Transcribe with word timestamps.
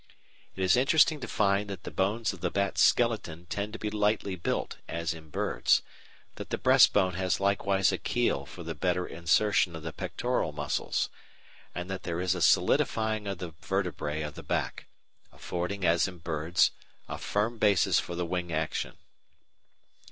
It 0.55 0.63
is 0.63 0.75
interesting 0.75 1.19
to 1.19 1.27
find 1.27 1.69
that 1.69 1.83
the 1.83 1.91
bones 1.91 2.33
of 2.33 2.41
the 2.41 2.49
bat's 2.49 2.81
skeleton 2.81 3.45
tend 3.45 3.71
to 3.73 3.77
be 3.77 3.91
lightly 3.91 4.35
built 4.35 4.77
as 4.87 5.13
in 5.13 5.29
birds, 5.29 5.83
that 6.37 6.49
the 6.49 6.57
breast 6.57 6.91
bone 6.91 7.13
has 7.13 7.39
likewise 7.39 7.91
a 7.91 7.99
keel 7.99 8.47
for 8.47 8.63
the 8.63 8.73
better 8.73 9.05
insertion 9.05 9.75
of 9.75 9.83
the 9.83 9.93
pectoral 9.93 10.53
muscles, 10.53 11.09
and 11.75 11.87
that 11.91 12.01
there 12.01 12.19
is 12.19 12.33
a 12.33 12.41
solidifying 12.41 13.27
of 13.27 13.37
the 13.37 13.51
vertebræ 13.61 14.25
of 14.27 14.33
the 14.33 14.41
back, 14.41 14.87
affording 15.31 15.85
as 15.85 16.07
in 16.07 16.17
birds 16.17 16.71
a 17.07 17.19
firm 17.19 17.59
basis 17.59 17.99
for 17.99 18.15
the 18.15 18.25
wing 18.25 18.51
action. 18.51 18.97